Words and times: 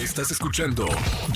Estás 0.00 0.30
escuchando 0.30 0.86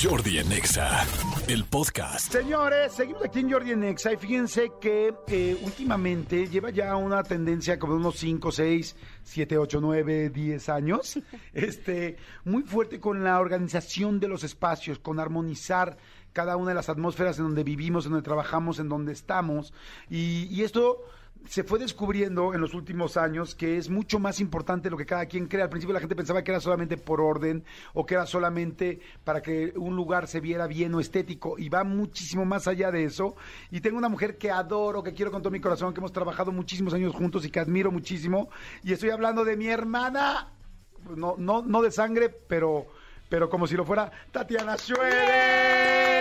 Jordi 0.03 0.39
en 0.39 0.51
Exa, 0.51 1.05
el 1.49 1.67
podcast. 1.67 2.33
Señores, 2.33 2.95
seguimos 2.95 3.23
aquí 3.23 3.41
en 3.41 3.53
Jordi 3.53 3.73
en 3.73 3.85
Exa 3.85 4.15
y 4.15 4.17
fíjense 4.17 4.73
que 4.81 5.15
eh, 5.29 5.59
últimamente 5.63 6.49
lleva 6.49 6.71
ya 6.71 6.97
una 6.97 7.23
tendencia 7.23 7.79
como 7.79 7.93
de 7.93 7.99
unos 8.01 8.17
5, 8.17 8.51
6, 8.51 8.97
7, 9.23 9.59
8, 9.59 9.81
9, 9.83 10.31
10 10.31 10.69
años, 10.71 11.19
este, 11.53 12.17
muy 12.45 12.63
fuerte 12.63 13.01
con 13.01 13.23
la 13.23 13.39
organización 13.39 14.19
de 14.19 14.29
los 14.29 14.45
espacios, 14.45 14.99
con 14.99 15.21
armonizar 15.21 15.99
cada 16.33 16.57
una 16.57 16.71
de 16.71 16.77
las 16.77 16.89
atmósferas 16.89 17.37
en 17.39 17.45
donde 17.45 17.65
vivimos, 17.65 18.07
en 18.07 18.13
donde 18.13 18.25
trabajamos, 18.25 18.79
en 18.79 18.89
donde 18.89 19.13
estamos. 19.13 19.75
Y, 20.09 20.49
y 20.51 20.63
esto 20.63 21.03
se 21.49 21.63
fue 21.63 21.79
descubriendo 21.79 22.55
en 22.55 22.61
los 22.61 22.75
últimos 22.75 23.17
años 23.17 23.55
que 23.55 23.77
es 23.77 23.91
mucho 23.91 24.19
más 24.19 24.41
importante 24.41 24.91
lo 24.91 24.97
que 24.97 25.07
cada 25.07 25.27
quien 25.27 25.47
cree. 25.47 25.63
Al 25.63 25.69
principio 25.69 25.93
la 25.93 26.01
gente 26.01 26.17
pensaba 26.17 26.43
que 26.43 26.51
era 26.51 26.61
solamente 26.61 26.97
por 26.97 27.21
orden 27.21 27.65
o 27.93 28.07
que 28.07 28.15
era 28.15 28.27
solamente 28.27 29.01
para 29.25 29.43
que 29.43 29.73
un 29.77 29.97
lugar 29.97 30.27
se 30.27 30.41
viera 30.41 30.67
bien 30.67 30.95
o 30.95 31.01
estético 31.01 31.59
y 31.59 31.69
va 31.69 31.85
muchísimo 31.85 32.45
más 32.45 32.67
allá 32.67 32.91
de 32.91 33.05
eso. 33.05 33.37
Y 33.71 33.81
tengo 33.81 33.99
una 33.99 34.09
mujer 34.09 34.39
que 34.39 34.51
adoro, 34.51 35.03
que 35.03 35.13
quiero 35.13 35.31
con 35.31 35.43
todo 35.43 35.51
mi 35.51 35.61
corazón, 35.61 35.93
que 35.93 36.01
hemos 36.01 36.13
trabajado 36.13 36.53
muchísimos 36.53 36.95
años 36.95 37.15
juntos 37.15 37.45
y 37.45 37.51
que 37.51 37.61
admiro 37.61 37.91
muchísimo. 37.91 38.49
Y 38.83 38.93
estoy 38.93 39.11
hablando 39.11 39.45
de 39.45 39.57
mi 39.57 39.69
hermana, 39.69 40.53
no, 41.15 41.35
no, 41.39 41.63
no 41.63 41.83
de 41.83 41.91
sangre, 41.91 42.31
pero, 42.31 42.87
pero 43.29 43.51
como 43.51 43.67
si 43.67 43.77
lo 43.77 43.85
fuera 43.85 44.11
Tatiana 44.33 44.77
Schroeder. 44.77 46.14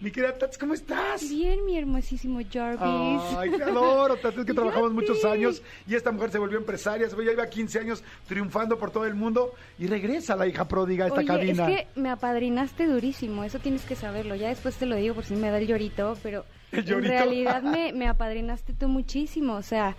Mi 0.00 0.10
querida 0.10 0.38
Tats, 0.38 0.56
¿cómo 0.56 0.72
estás? 0.72 1.28
Bien, 1.28 1.62
mi 1.66 1.76
hermosísimo 1.76 2.40
Jarvis. 2.50 3.36
Ay, 3.36 3.50
te 3.50 3.62
adoro, 3.62 4.16
Tats, 4.16 4.38
es 4.38 4.46
que 4.46 4.54
trabajamos 4.54 4.92
muchos 4.94 5.22
años 5.26 5.62
y 5.86 5.94
esta 5.94 6.10
mujer 6.10 6.30
se 6.30 6.38
volvió 6.38 6.56
empresaria, 6.56 7.08
se 7.10 7.16
ya 7.22 7.32
iba 7.32 7.46
15 7.46 7.80
años 7.80 8.02
triunfando 8.26 8.78
por 8.78 8.90
todo 8.90 9.04
el 9.04 9.14
mundo 9.14 9.52
y 9.78 9.88
regresa 9.88 10.36
la 10.36 10.46
hija 10.46 10.66
pródiga 10.66 11.04
a 11.04 11.08
esta 11.08 11.20
Oye, 11.20 11.26
cabina. 11.26 11.68
es 11.68 11.76
que 11.76 12.00
me 12.00 12.08
apadrinaste 12.08 12.86
durísimo, 12.86 13.44
eso 13.44 13.58
tienes 13.58 13.84
que 13.84 13.94
saberlo. 13.94 14.34
Ya 14.36 14.48
después 14.48 14.76
te 14.76 14.86
lo 14.86 14.96
digo 14.96 15.14
por 15.14 15.24
si 15.26 15.34
me 15.36 15.50
da 15.50 15.58
el 15.58 15.66
llorito, 15.66 16.16
pero 16.22 16.46
¿El 16.72 16.86
llorito? 16.86 17.12
en 17.12 17.18
realidad 17.18 17.62
me, 17.62 17.92
me 17.92 18.08
apadrinaste 18.08 18.72
tú 18.72 18.88
muchísimo. 18.88 19.56
O 19.56 19.62
sea, 19.62 19.96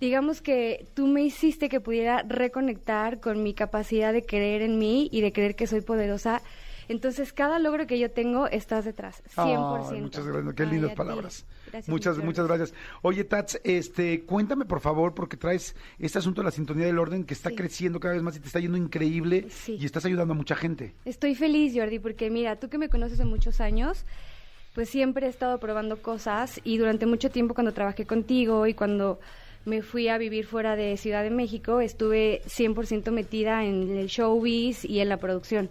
digamos 0.00 0.40
que 0.40 0.86
tú 0.94 1.08
me 1.08 1.22
hiciste 1.24 1.68
que 1.68 1.80
pudiera 1.80 2.22
reconectar 2.22 3.18
con 3.18 3.42
mi 3.42 3.52
capacidad 3.52 4.12
de 4.12 4.22
creer 4.24 4.62
en 4.62 4.78
mí 4.78 5.08
y 5.10 5.22
de 5.22 5.32
creer 5.32 5.56
que 5.56 5.66
soy 5.66 5.80
poderosa. 5.80 6.40
Entonces, 6.88 7.32
cada 7.32 7.58
logro 7.58 7.86
que 7.86 7.98
yo 7.98 8.10
tengo, 8.10 8.46
estás 8.48 8.84
detrás, 8.84 9.22
100%. 9.34 9.88
Ay, 9.92 10.00
muchas 10.00 10.26
gracias, 10.26 10.54
qué 10.54 10.66
lindas 10.66 10.94
palabras. 10.94 11.44
Gracias, 11.70 11.88
muchas, 11.88 12.18
muchas 12.18 12.46
gracias. 12.46 12.74
Oye, 13.02 13.24
Tats, 13.24 13.60
este, 13.62 14.22
cuéntame 14.22 14.64
por 14.64 14.80
favor, 14.80 15.14
porque 15.14 15.36
traes 15.36 15.76
este 15.98 16.18
asunto 16.18 16.40
de 16.40 16.46
la 16.46 16.50
sintonía 16.50 16.86
del 16.86 16.98
orden 16.98 17.24
que 17.24 17.34
está 17.34 17.50
Sí. 17.50 17.56
creciendo 17.56 18.00
cada 18.00 18.14
vez 18.14 18.22
más 18.22 18.36
y 18.36 18.40
te 18.40 18.46
está 18.46 18.58
yendo 18.60 18.78
increíble 18.78 19.46
Sí. 19.50 19.76
y 19.78 19.84
estás 19.84 20.04
ayudando 20.06 20.32
a 20.32 20.36
mucha 20.36 20.56
gente. 20.56 20.94
Estoy 21.04 21.34
feliz, 21.34 21.74
Jordi, 21.76 21.98
porque 21.98 22.30
mira, 22.30 22.56
tú 22.56 22.68
que 22.70 22.78
me 22.78 22.88
conoces 22.88 23.18
de 23.18 23.24
muchos 23.26 23.60
años, 23.60 24.06
pues 24.74 24.88
siempre 24.88 25.26
he 25.26 25.30
estado 25.30 25.58
probando 25.60 26.00
cosas 26.00 26.60
y 26.64 26.78
durante 26.78 27.04
mucho 27.04 27.30
tiempo 27.30 27.52
cuando 27.54 27.72
trabajé 27.72 28.06
contigo 28.06 28.66
y 28.66 28.74
cuando 28.74 29.20
me 29.64 29.82
fui 29.82 30.08
a 30.08 30.16
vivir 30.16 30.46
fuera 30.46 30.76
de 30.76 30.96
Ciudad 30.96 31.22
de 31.22 31.30
México, 31.30 31.80
estuve 31.80 32.40
100% 32.46 33.10
metida 33.10 33.64
en 33.64 33.90
el 33.96 34.06
showbiz 34.06 34.84
y 34.86 35.00
en 35.00 35.10
la 35.10 35.18
producción. 35.18 35.68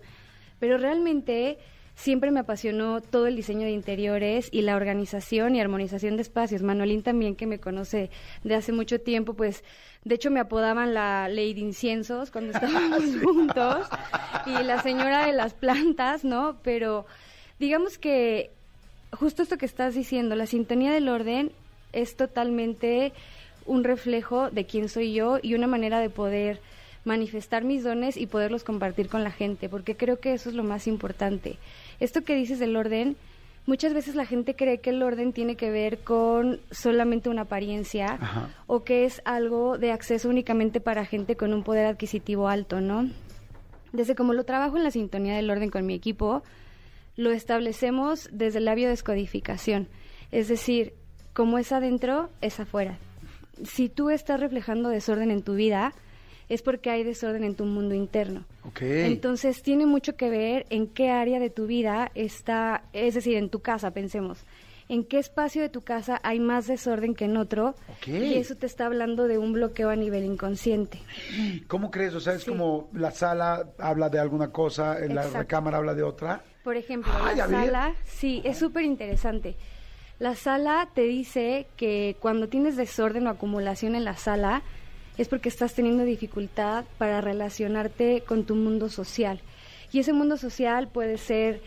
Pero 0.60 0.78
realmente 0.78 1.58
siempre 1.98 2.30
me 2.30 2.40
apasionó 2.40 3.02
todo 3.02 3.26
el 3.26 3.36
diseño 3.36 3.66
de 3.66 3.72
interiores 3.72 4.50
y 4.52 4.62
la 4.62 4.76
organización 4.76 5.56
y 5.56 5.62
armonización 5.62 6.16
de 6.16 6.22
espacios. 6.22 6.62
Manolín 6.62 7.02
también, 7.02 7.36
que 7.36 7.48
me 7.48 7.60
conoce 7.60 8.12
de 8.44 8.56
hace 8.56 8.72
mucho 8.72 9.02
tiempo, 9.02 9.34
pues 9.34 9.64
de 10.04 10.16
hecho 10.16 10.30
me 10.30 10.40
apodaban 10.40 10.94
la 10.94 11.28
Lady 11.28 11.60
Inciensos 11.60 12.30
cuando 12.30 12.52
estábamos 12.54 13.04
juntos 13.24 13.88
y 14.46 14.64
la 14.64 14.82
señora 14.82 15.26
de 15.26 15.34
las 15.34 15.54
plantas, 15.56 16.24
¿no? 16.24 16.58
Pero 16.64 17.08
digamos 17.60 17.98
que 17.98 18.52
justo 19.12 19.42
esto 19.42 19.58
que 19.58 19.66
estás 19.66 19.96
diciendo, 19.96 20.36
la 20.36 20.46
sintonía 20.46 20.92
del 20.92 21.10
orden 21.10 21.52
es 21.94 22.16
totalmente 22.16 23.12
un 23.66 23.84
reflejo 23.84 24.52
de 24.52 24.66
quién 24.66 24.88
soy 24.88 25.14
yo 25.14 25.40
y 25.42 25.56
una 25.56 25.68
manera 25.68 26.00
de 26.00 26.10
poder 26.10 26.62
manifestar 27.08 27.64
mis 27.64 27.84
dones 27.84 28.18
y 28.18 28.28
poderlos 28.28 28.64
compartir 28.64 29.08
con 29.08 29.24
la 29.24 29.32
gente, 29.32 29.70
porque 29.70 29.96
creo 29.96 30.20
que 30.20 30.34
eso 30.34 30.50
es 30.50 30.56
lo 30.56 30.64
más 30.64 30.86
importante. 30.86 31.58
Esto 32.00 32.24
que 32.24 32.36
dices 32.36 32.60
del 32.60 32.76
orden, 32.76 33.16
muchas 33.66 33.94
veces 33.94 34.14
la 34.16 34.26
gente 34.26 34.56
cree 34.56 34.80
que 34.80 34.92
el 34.92 35.02
orden 35.02 35.34
tiene 35.34 35.56
que 35.56 35.72
ver 35.72 36.00
con 36.00 36.60
solamente 36.70 37.30
una 37.30 37.44
apariencia 37.44 38.18
Ajá. 38.20 38.50
o 38.68 38.84
que 38.84 39.06
es 39.06 39.22
algo 39.26 39.78
de 39.78 39.92
acceso 39.92 40.30
únicamente 40.30 40.80
para 40.80 41.06
gente 41.06 41.36
con 41.36 41.54
un 41.54 41.64
poder 41.64 41.88
adquisitivo 41.88 42.48
alto, 42.48 42.82
¿no? 42.82 43.10
Desde 43.94 44.16
como 44.16 44.34
lo 44.34 44.44
trabajo 44.44 44.78
en 44.78 44.84
la 44.84 44.92
sintonía 44.92 45.36
del 45.36 45.50
orden 45.50 45.72
con 45.72 45.86
mi 45.86 45.94
equipo, 45.94 46.44
lo 47.16 47.32
establecemos 47.32 48.30
desde 48.32 48.60
la 48.60 48.76
biodescodificación. 48.76 49.88
Es 50.32 50.50
decir, 50.50 50.94
como 51.34 51.58
es 51.58 51.72
adentro, 51.72 52.30
es 52.42 52.60
afuera. 52.60 53.00
Si 53.64 53.90
tú 53.90 54.10
estás 54.10 54.40
reflejando 54.40 54.90
desorden 54.90 55.32
en 55.32 55.42
tu 55.42 55.56
vida, 55.56 55.94
es 56.50 56.62
porque 56.62 56.90
hay 56.90 57.04
desorden 57.04 57.44
en 57.44 57.56
tu 57.56 57.66
mundo 57.66 57.94
interno. 57.96 58.46
Entonces 58.80 59.62
tiene 59.62 59.86
mucho 59.86 60.16
que 60.16 60.30
ver 60.30 60.66
en 60.70 60.88
qué 60.88 61.10
área 61.12 61.40
de 61.40 61.50
tu 61.50 61.68
vida 61.68 62.12
está, 62.16 62.84
es 62.94 63.16
decir, 63.16 63.36
en 63.38 63.50
tu 63.50 63.60
casa, 63.60 63.92
pensemos. 63.92 64.40
En 64.90 65.04
qué 65.04 65.20
espacio 65.20 65.62
de 65.62 65.68
tu 65.68 65.82
casa 65.82 66.22
hay 66.24 66.40
más 66.40 66.66
desorden 66.68 67.14
que 67.14 67.26
en 67.26 67.36
otro. 67.36 67.76
Ok. 67.98 68.08
Y 68.08 68.36
eso 68.36 68.56
te 68.56 68.66
está 68.66 68.86
hablando 68.86 69.28
de 69.28 69.38
un 69.38 69.52
bloqueo 69.52 69.90
a 69.90 69.98
nivel 69.98 70.24
inconsciente. 70.24 71.00
¿Cómo 71.68 71.92
crees? 71.92 72.14
O 72.14 72.22
sea, 72.22 72.34
es 72.34 72.44
Sí. 72.44 72.52
como 72.52 72.90
la 72.94 73.12
sala 73.12 73.68
habla 73.80 74.08
de 74.10 74.20
alguna 74.20 74.50
cosa, 74.54 75.04
en 75.04 75.14
la 75.16 75.24
recámara 75.28 75.78
habla 75.80 75.94
de 75.94 76.04
otra. 76.04 76.42
Por 76.64 76.78
ejemplo, 76.78 77.12
Ay, 77.22 77.40
a 77.42 77.48
la 77.48 77.66
sala, 77.66 77.96
sí, 78.06 78.42
es 78.46 78.58
súper 78.58 78.84
interesante. 78.86 79.56
La 80.20 80.36
sala 80.36 80.88
te 80.94 81.02
dice 81.02 81.68
que 81.76 82.16
cuando 82.22 82.48
tienes 82.48 82.78
desorden 82.78 83.28
o 83.28 83.30
acumulación 83.30 83.94
en 83.96 84.06
la 84.06 84.16
sala 84.16 84.62
es 85.18 85.28
porque 85.28 85.50
estás 85.50 85.74
teniendo 85.74 86.04
dificultad 86.04 86.86
para 86.98 87.22
relacionarte 87.22 88.24
con 88.28 88.46
tu 88.46 88.56
mundo 88.56 88.90
social. 88.90 89.42
Y 89.92 90.00
ese 90.00 90.14
mundo 90.14 90.38
social 90.38 90.88
puede 90.88 91.18
ser 91.18 91.62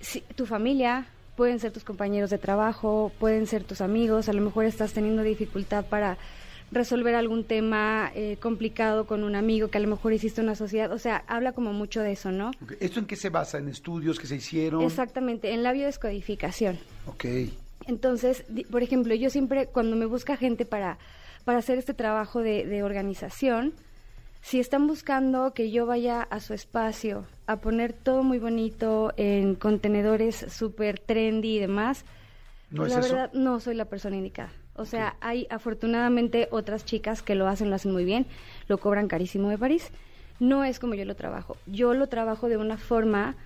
sí, 0.00 0.22
tu 0.34 0.46
familia, 0.46 1.06
pueden 1.36 1.58
ser 1.58 1.72
tus 1.72 1.84
compañeros 1.84 2.30
de 2.30 2.38
trabajo, 2.38 3.12
pueden 3.18 3.46
ser 3.46 3.64
tus 3.64 3.80
amigos, 3.80 4.28
a 4.28 4.32
lo 4.32 4.42
mejor 4.42 4.64
estás 4.64 4.92
teniendo 4.92 5.22
dificultad 5.22 5.84
para 5.86 6.18
resolver 6.70 7.14
algún 7.14 7.44
tema 7.44 8.10
eh, 8.14 8.38
complicado 8.40 9.06
con 9.06 9.24
un 9.24 9.34
amigo 9.34 9.68
que 9.68 9.78
a 9.78 9.80
lo 9.80 9.88
mejor 9.88 10.12
hiciste 10.14 10.40
una 10.40 10.54
sociedad, 10.54 10.90
o 10.90 10.98
sea, 10.98 11.22
habla 11.26 11.52
como 11.52 11.72
mucho 11.72 12.00
de 12.00 12.12
eso, 12.12 12.32
¿no? 12.32 12.50
¿Esto 12.80 12.98
en 12.98 13.06
qué 13.06 13.16
se 13.16 13.28
basa? 13.28 13.58
¿En 13.58 13.68
estudios 13.68 14.18
que 14.18 14.26
se 14.26 14.36
hicieron? 14.36 14.82
Exactamente, 14.82 15.52
en 15.52 15.62
la 15.62 15.72
biodescodificación. 15.72 16.78
Ok. 17.06 17.26
Entonces, 17.86 18.44
por 18.70 18.82
ejemplo, 18.82 19.14
yo 19.14 19.28
siempre, 19.28 19.66
cuando 19.66 19.96
me 19.96 20.06
busca 20.06 20.36
gente 20.36 20.64
para, 20.64 20.98
para 21.44 21.58
hacer 21.58 21.78
este 21.78 21.94
trabajo 21.94 22.40
de, 22.40 22.66
de 22.66 22.82
organización, 22.82 23.74
si 24.40 24.58
están 24.58 24.86
buscando 24.86 25.54
que 25.54 25.70
yo 25.70 25.86
vaya 25.86 26.22
a 26.22 26.40
su 26.40 26.52
espacio 26.52 27.24
a 27.46 27.56
poner 27.56 27.92
todo 27.92 28.22
muy 28.24 28.38
bonito 28.38 29.12
en 29.16 29.54
contenedores 29.54 30.46
súper 30.50 30.98
trendy 30.98 31.56
y 31.56 31.60
demás, 31.60 32.04
¿No 32.70 32.82
pues 32.82 32.92
es 32.92 32.98
la 32.98 33.00
eso? 33.04 33.14
verdad 33.14 33.32
no 33.34 33.60
soy 33.60 33.74
la 33.74 33.84
persona 33.84 34.16
indicada. 34.16 34.50
O 34.74 34.84
sea, 34.86 35.16
hay 35.20 35.46
afortunadamente 35.50 36.48
otras 36.50 36.84
chicas 36.84 37.22
que 37.22 37.34
lo 37.34 37.46
hacen, 37.46 37.68
lo 37.68 37.76
hacen 37.76 37.92
muy 37.92 38.04
bien, 38.04 38.26
lo 38.68 38.78
cobran 38.78 39.06
carísimo 39.06 39.48
de 39.50 39.58
París. 39.58 39.90
No 40.40 40.64
es 40.64 40.78
como 40.78 40.94
yo 40.94 41.04
lo 41.04 41.14
trabajo. 41.14 41.56
Yo 41.66 41.92
lo 41.94 42.08
trabajo 42.08 42.48
de 42.48 42.56
una 42.56 42.78
forma, 42.78 43.36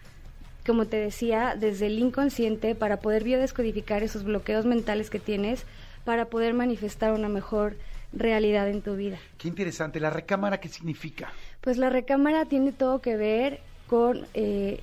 como 0.65 0.87
te 0.87 0.97
decía, 0.97 1.57
desde 1.59 1.89
el 1.89 1.99
inconsciente 1.99 2.75
para 2.77 3.01
poder 3.01 3.25
biodescodificar 3.25 4.03
esos 4.05 4.23
bloqueos 4.23 4.65
mentales 4.67 5.11
que 5.11 5.19
tienes 5.19 5.65
para 6.07 6.27
poder 6.27 6.55
manifestar 6.55 7.13
una 7.13 7.29
mejor 7.29 7.77
realidad 8.13 8.71
en 8.71 8.81
tu 8.81 8.95
vida. 8.95 9.19
Qué 9.37 9.49
interesante. 9.49 9.99
¿La 9.99 10.09
recámara 10.09 10.61
qué 10.61 10.69
significa? 10.69 11.33
Pues 11.61 11.77
la 11.79 11.91
recámara 11.91 12.45
tiene 12.45 12.71
todo 12.71 13.03
que 13.03 13.17
ver 13.17 13.61
con 13.89 14.25
eh, 14.33 14.79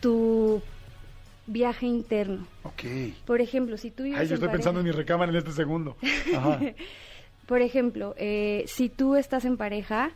tu 0.00 0.62
viaje 1.48 1.86
interno. 1.86 2.46
Ok. 2.62 2.84
Por 3.26 3.40
ejemplo, 3.40 3.76
si 3.76 3.90
tú 3.90 4.04
vives 4.04 4.20
Ay, 4.20 4.28
yo 4.28 4.36
en 4.36 4.42
estoy 4.42 4.48
pensando 4.48 4.78
en 4.78 4.86
mi 4.86 4.92
recámara 4.92 5.32
en 5.32 5.38
este 5.38 5.52
segundo. 5.52 5.96
Ajá. 6.36 6.60
Por 7.46 7.62
ejemplo, 7.62 8.14
eh, 8.16 8.62
si 8.68 8.88
tú 8.88 9.16
estás 9.16 9.44
en 9.44 9.56
pareja 9.56 10.12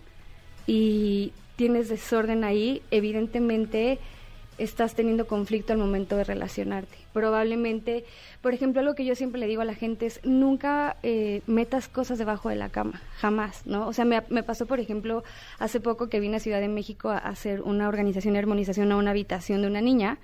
y 0.69 1.33
tienes 1.57 1.89
desorden 1.89 2.45
ahí, 2.45 2.81
evidentemente 2.93 3.99
estás 4.59 4.95
teniendo 4.95 5.27
conflicto 5.27 5.73
al 5.73 5.79
momento 5.79 6.17
de 6.17 6.25
relacionarte. 6.25 6.97
Probablemente, 7.13 8.05
por 8.41 8.55
ejemplo, 8.55 8.81
algo 8.81 8.95
que 8.95 9.05
yo 9.05 9.15
siempre 9.15 9.41
le 9.41 9.47
digo 9.47 9.63
a 9.63 9.65
la 9.65 9.75
gente 9.75 10.07
es 10.07 10.21
nunca 10.25 10.97
eh, 11.03 11.43
metas 11.47 11.89
cosas 11.89 12.19
debajo 12.19 12.49
de 12.49 12.57
la 12.57 12.69
cama, 12.69 13.03
jamás, 13.19 13.67
¿no? 13.67 13.87
O 13.87 13.93
sea, 13.93 14.05
me, 14.05 14.23
me 14.29 14.43
pasó, 14.43 14.67
por 14.67 14.81
ejemplo, 14.81 15.25
hace 15.59 15.81
poco 15.81 16.09
que 16.09 16.21
vine 16.21 16.37
a 16.37 16.41
Ciudad 16.41 16.61
de 16.61 16.69
México 16.69 17.11
a 17.11 17.19
hacer 17.19 17.63
una 17.63 17.89
organización 17.89 18.35
y 18.35 18.39
armonización 18.39 18.93
a 18.93 18.97
una 18.97 19.11
habitación 19.11 19.63
de 19.63 19.69
una 19.69 19.81
niña. 19.81 20.19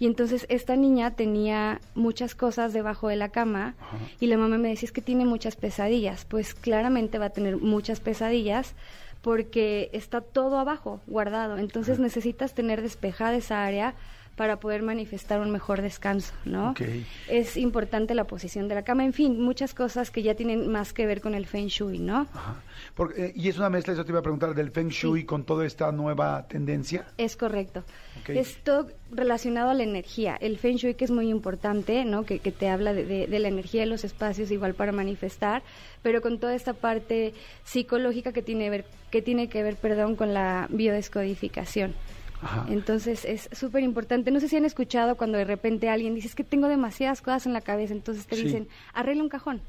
Y 0.00 0.06
entonces 0.06 0.46
esta 0.48 0.76
niña 0.76 1.12
tenía 1.12 1.80
muchas 1.96 2.36
cosas 2.36 2.72
debajo 2.72 3.08
de 3.08 3.16
la 3.16 3.30
cama 3.30 3.74
y 4.20 4.26
la 4.26 4.36
mamá 4.36 4.56
me 4.56 4.68
decía, 4.68 4.86
es 4.86 4.92
que 4.92 5.00
tiene 5.00 5.24
muchas 5.24 5.56
pesadillas. 5.56 6.24
Pues 6.24 6.54
claramente 6.54 7.18
va 7.18 7.26
a 7.26 7.30
tener 7.30 7.56
muchas 7.56 7.98
pesadillas 7.98 8.74
porque 9.22 9.90
está 9.92 10.20
todo 10.20 10.58
abajo, 10.58 11.00
guardado. 11.06 11.58
Entonces 11.58 11.98
necesitas 11.98 12.54
tener 12.54 12.82
despejada 12.82 13.36
esa 13.36 13.64
área 13.64 13.94
para 14.38 14.56
poder 14.60 14.80
manifestar 14.82 15.40
un 15.40 15.50
mejor 15.50 15.82
descanso, 15.82 16.32
¿no? 16.46 16.70
Ok. 16.70 16.80
Es 17.28 17.58
importante 17.58 18.14
la 18.14 18.24
posición 18.24 18.68
de 18.68 18.76
la 18.76 18.82
cama, 18.84 19.04
en 19.04 19.12
fin, 19.12 19.38
muchas 19.38 19.74
cosas 19.74 20.10
que 20.10 20.22
ya 20.22 20.34
tienen 20.34 20.70
más 20.72 20.94
que 20.94 21.04
ver 21.04 21.20
con 21.20 21.34
el 21.34 21.44
feng 21.44 21.66
shui, 21.66 21.98
¿no? 21.98 22.26
Ajá. 22.32 22.54
Porque, 22.94 23.26
eh, 23.26 23.32
y 23.36 23.48
es 23.48 23.58
una 23.58 23.68
mezcla, 23.68 23.92
eso 23.92 24.04
te 24.04 24.12
iba 24.12 24.20
a 24.20 24.22
preguntar, 24.22 24.54
del 24.54 24.70
Feng 24.70 24.88
Shui 24.88 25.20
Sí. 25.20 25.26
con 25.26 25.44
toda 25.44 25.66
esta 25.66 25.90
nueva 25.92 26.46
tendencia. 26.48 27.06
Es 27.18 27.36
correcto. 27.36 27.84
Ok. 28.22 28.30
Es 28.30 28.56
todo 28.62 28.88
relacionado 29.10 29.70
a 29.70 29.74
la 29.74 29.82
energía. 29.82 30.36
El 30.40 30.58
Feng 30.58 30.76
Shui 30.76 30.94
que 30.94 31.04
es 31.04 31.10
muy 31.10 31.28
importante, 31.28 32.04
¿no? 32.04 32.24
Que, 32.24 32.38
que 32.38 32.50
te 32.52 32.68
habla 32.68 32.94
de, 32.94 33.04
de- 33.04 33.26
de 33.26 33.38
la 33.40 33.48
energía 33.48 33.80
de 33.82 33.86
los 33.88 34.04
espacios 34.04 34.50
igual 34.50 34.74
para 34.74 34.92
manifestar, 34.92 35.62
pero 36.02 36.20
con 36.22 36.38
toda 36.38 36.54
esta 36.54 36.72
parte 36.72 37.34
psicológica 37.64 38.32
que 38.32 38.42
tiene, 38.42 38.70
ver, 38.70 38.84
que, 39.10 39.20
tiene 39.22 39.48
que 39.48 39.62
ver 39.64 39.74
perdón, 39.76 40.14
con 40.16 40.32
la 40.32 40.66
biodescodificación. 40.70 41.94
Ajá. 42.42 42.66
Entonces 42.68 43.24
es 43.24 43.48
súper 43.52 43.82
importante. 43.82 44.30
No 44.30 44.38
sé 44.40 44.48
si 44.48 44.56
han 44.56 44.64
escuchado 44.64 45.16
cuando 45.16 45.38
de 45.38 45.44
repente 45.44 45.88
alguien 45.88 46.14
dice, 46.14 46.28
es 46.28 46.34
que 46.34 46.44
tengo 46.44 46.68
demasiadas 46.68 47.20
cosas 47.20 47.46
en 47.46 47.52
la 47.52 47.60
cabeza, 47.60 47.92
entonces 47.92 48.26
te 48.26 48.36
Sí. 48.36 48.44
dicen, 48.44 48.68
arregla 48.94 49.22
un 49.24 49.28
cajón. 49.28 49.60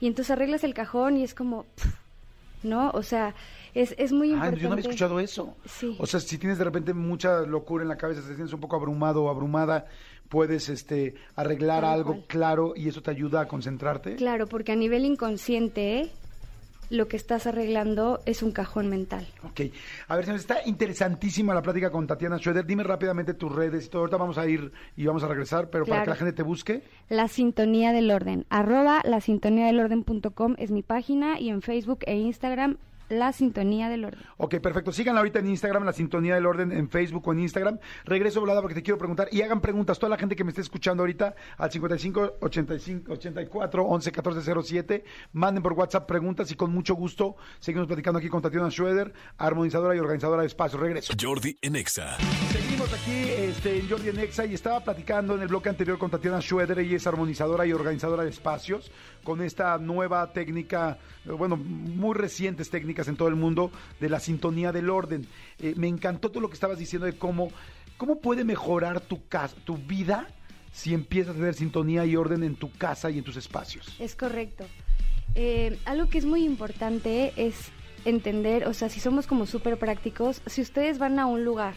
Y 0.00 0.06
entonces 0.08 0.30
arreglas 0.32 0.64
el 0.64 0.74
cajón 0.74 1.16
y 1.16 1.22
es 1.22 1.32
como, 1.34 1.64
¿no? 2.62 2.90
O 2.90 3.02
sea, 3.02 3.34
es, 3.74 3.94
es 3.98 4.12
muy 4.12 4.30
Ah, 4.30 4.34
importante. 4.34 4.60
yo 4.60 4.68
no 4.68 4.72
había 4.74 4.82
escuchado 4.82 5.20
eso. 5.20 5.56
Sí. 5.66 5.96
O 5.98 6.06
sea, 6.06 6.20
si 6.20 6.38
tienes 6.38 6.58
de 6.58 6.64
repente 6.64 6.92
mucha 6.92 7.40
locura 7.42 7.82
en 7.82 7.88
la 7.88 7.96
cabeza, 7.96 8.20
te 8.20 8.34
sientes 8.34 8.52
un 8.52 8.60
poco 8.60 8.76
abrumado 8.76 9.24
o 9.24 9.30
abrumada, 9.30 9.86
puedes 10.28 10.68
este, 10.68 11.14
arreglar 11.36 11.82
Tal 11.82 11.92
algo 11.94 12.12
cual. 12.14 12.24
claro 12.26 12.72
y 12.74 12.88
eso 12.88 13.00
te 13.00 13.10
ayuda 13.12 13.42
a 13.42 13.48
concentrarte. 13.48 14.16
Claro, 14.16 14.46
porque 14.48 14.72
a 14.72 14.76
nivel 14.76 15.04
inconsciente 15.04 16.10
lo 16.90 17.08
que 17.08 17.16
estás 17.16 17.46
arreglando 17.46 18.20
es 18.26 18.42
un 18.42 18.52
cajón 18.52 18.88
mental. 18.88 19.26
Ok. 19.44 19.60
A 20.08 20.16
ver, 20.16 20.24
señores, 20.24 20.42
está 20.42 20.66
interesantísima 20.66 21.54
la 21.54 21.62
plática 21.62 21.90
con 21.90 22.06
Tatiana 22.06 22.38
Schroeder. 22.38 22.66
Dime 22.66 22.82
rápidamente 22.82 23.34
tus 23.34 23.54
redes 23.54 23.86
y 23.86 23.88
todo. 23.88 24.02
Ahorita 24.02 24.16
vamos 24.16 24.38
a 24.38 24.46
ir 24.46 24.72
y 24.96 25.06
vamos 25.06 25.22
a 25.22 25.28
regresar, 25.28 25.70
pero 25.70 25.84
para 25.84 26.04
que 26.04 26.10
la 26.10 26.16
gente 26.16 26.32
te 26.32 26.42
busque. 26.42 26.82
La 27.08 27.28
Sintonía 27.28 27.92
del 27.92 28.10
Orden. 28.10 28.46
Arroba 28.50 29.02
la 29.04 29.20
sintonía 29.20 29.66
del 29.66 29.80
orden.com 29.80 30.54
es 30.58 30.70
mi 30.70 30.82
página 30.82 31.40
y 31.40 31.48
en 31.48 31.62
Facebook 31.62 32.00
e 32.06 32.16
Instagram 32.16 32.78
La 33.08 33.32
Sintonía 33.32 33.88
del 33.88 34.04
Orden. 34.04 34.20
Ok, 34.36 34.56
perfecto. 34.56 34.92
Síganla 34.92 35.20
ahorita 35.20 35.38
en 35.38 35.48
Instagram, 35.48 35.84
la 35.84 35.92
sintonía 35.92 36.34
del 36.34 36.46
orden 36.46 36.72
en 36.72 36.88
Facebook 36.88 37.26
o 37.28 37.32
en 37.32 37.40
Instagram. 37.40 37.78
Regreso 38.04 38.40
volada 38.40 38.60
porque 38.60 38.74
te 38.74 38.82
quiero 38.82 38.98
preguntar 38.98 39.28
y 39.30 39.42
hagan 39.42 39.60
preguntas. 39.60 39.98
Toda 39.98 40.10
la 40.10 40.18
gente 40.18 40.36
que 40.36 40.44
me 40.44 40.50
esté 40.50 40.60
escuchando 40.62 41.02
ahorita 41.02 41.34
al 41.56 41.70
55 41.70 42.36
85 42.40 43.12
84 43.12 43.84
11 43.84 44.12
14 44.12 44.52
07. 44.62 45.04
Manden 45.32 45.62
por 45.62 45.72
WhatsApp 45.74 46.06
preguntas 46.06 46.50
y 46.50 46.54
con 46.54 46.72
mucho 46.72 46.94
gusto 46.94 47.36
seguimos 47.60 47.86
platicando 47.86 48.18
aquí 48.18 48.28
con 48.28 48.42
Tatiana 48.42 48.70
Schroeder, 48.70 49.12
armonizadora 49.38 49.94
y 49.94 49.98
organizadora 49.98 50.42
de 50.42 50.48
espacios. 50.48 50.80
Regreso. 50.80 51.14
Jordi 51.20 51.56
en 51.62 51.76
Exa. 51.76 52.16
Seguimos 52.50 52.92
aquí 52.92 53.30
este, 53.30 53.78
en 53.78 53.88
Jordi 53.88 54.08
en 54.08 54.18
Exa 54.18 54.44
y 54.44 54.54
estaba 54.54 54.80
platicando 54.80 55.34
en 55.34 55.42
el 55.42 55.48
bloque 55.48 55.68
anterior 55.68 55.98
con 55.98 56.10
Tatiana 56.10 56.40
Schroeder, 56.40 56.78
ella 56.78 56.96
es 56.96 57.06
armonizadora 57.06 57.66
y 57.66 57.72
organizadora 57.72 58.24
de 58.24 58.30
espacios, 58.30 58.90
con 59.22 59.42
esta 59.42 59.78
nueva 59.78 60.32
técnica, 60.32 60.98
eh, 61.24 61.30
bueno, 61.30 61.56
muy 61.56 62.14
recientes 62.14 62.70
técnicas 62.70 62.95
en 63.08 63.16
todo 63.16 63.28
el 63.28 63.36
mundo 63.36 63.70
de 64.00 64.08
la 64.08 64.20
sintonía 64.20 64.72
del 64.72 64.90
orden. 64.90 65.26
Eh, 65.58 65.74
me 65.76 65.88
encantó 65.88 66.30
todo 66.30 66.40
lo 66.40 66.48
que 66.48 66.54
estabas 66.54 66.78
diciendo 66.78 67.06
de 67.06 67.16
cómo, 67.16 67.50
cómo 67.96 68.20
puede 68.20 68.44
mejorar 68.44 69.00
tu, 69.00 69.26
casa, 69.28 69.54
tu 69.64 69.76
vida 69.76 70.28
si 70.72 70.92
empiezas 70.92 71.34
a 71.34 71.38
tener 71.38 71.54
sintonía 71.54 72.04
y 72.04 72.16
orden 72.16 72.42
en 72.42 72.56
tu 72.56 72.70
casa 72.72 73.10
y 73.10 73.18
en 73.18 73.24
tus 73.24 73.36
espacios. 73.36 73.96
Es 73.98 74.14
correcto. 74.14 74.64
Eh, 75.34 75.78
algo 75.84 76.08
que 76.08 76.18
es 76.18 76.24
muy 76.24 76.44
importante 76.44 77.32
es 77.36 77.70
entender, 78.04 78.66
o 78.66 78.74
sea, 78.74 78.88
si 78.88 79.00
somos 79.00 79.26
como 79.26 79.46
súper 79.46 79.78
prácticos, 79.78 80.42
si 80.46 80.62
ustedes 80.62 80.98
van 80.98 81.18
a 81.18 81.26
un 81.26 81.44
lugar 81.44 81.74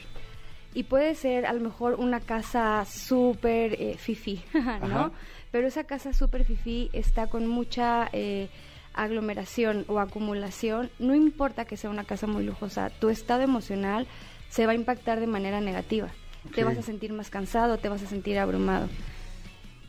y 0.74 0.83
puede 0.83 1.16
ser 1.16 1.45
a 1.45 1.54
lo 1.54 1.62
mejor 1.62 1.95
una 1.95 2.19
casa 2.19 2.86
súper 2.86 3.74
eh, 3.81 3.95
fifi, 3.98 4.44
¿no? 4.54 4.62
Ajá. 4.62 5.12
Pero 5.51 5.68
esa 5.68 5.83
casa 5.86 6.13
súper 6.13 6.45
fifi 6.45 6.89
está 6.94 7.27
con 7.27 7.48
mucha 7.48 8.10
eh, 8.13 8.50
aglomeración 8.94 9.86
o 9.88 10.00
acumulación, 10.00 10.89
no 11.00 11.15
importa 11.15 11.65
que 11.65 11.77
sea 11.77 11.89
una 11.89 12.03
casa 12.03 12.27
muy 12.27 12.44
lujosa, 12.44 12.89
tu 12.89 13.09
estado 13.09 13.41
emocional 13.41 14.07
se 14.50 14.65
va 14.65 14.74
a 14.74 14.75
impactar 14.75 15.19
de 15.19 15.27
manera 15.27 15.62
negativa. 15.62 16.09
Te 16.56 16.63
vas 16.63 16.77
a 16.77 16.81
sentir 16.81 17.13
más 17.13 17.30
cansado, 17.30 17.77
te 17.77 17.89
vas 17.89 18.01
a 18.01 18.07
sentir 18.07 18.39
abrumado. 18.39 18.88